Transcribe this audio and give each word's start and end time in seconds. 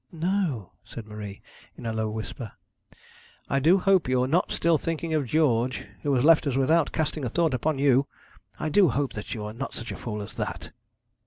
'No,' 0.11 0.71
said 0.83 1.05
Marie, 1.05 1.43
in 1.77 1.85
a 1.85 1.93
low 1.93 2.09
whisper. 2.09 2.53
'I 3.49 3.59
do 3.59 3.77
hope 3.77 4.07
you're 4.09 4.25
not 4.25 4.51
still 4.51 4.79
thinking 4.79 5.13
of 5.13 5.27
George, 5.27 5.85
who 6.01 6.11
has 6.15 6.23
left 6.23 6.47
us 6.47 6.55
without 6.55 6.91
casting 6.91 7.23
a 7.23 7.29
thought 7.29 7.53
upon 7.53 7.77
you. 7.77 8.07
I 8.59 8.69
do 8.69 8.89
hope 8.89 9.13
that 9.13 9.35
you 9.35 9.43
are 9.43 9.53
not 9.53 9.75
such 9.75 9.91
a 9.91 9.95
fool 9.95 10.23
as 10.23 10.35
that.' 10.37 10.71